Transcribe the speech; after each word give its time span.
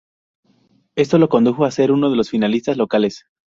Esto 0.95 1.19
lo 1.19 1.29
condujo 1.29 1.63
a 1.63 1.69
ser 1.69 1.91
uno 1.91 2.09
de 2.09 2.15
los 2.17 2.31
finalistas 2.31 2.75
locales. 2.75 3.25